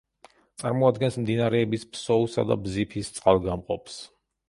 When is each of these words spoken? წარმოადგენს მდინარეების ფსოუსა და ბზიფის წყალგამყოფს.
წარმოადგენს 0.63 1.19
მდინარეების 1.25 1.87
ფსოუსა 1.93 2.49
და 2.53 2.61
ბზიფის 2.65 3.15
წყალგამყოფს. 3.19 4.05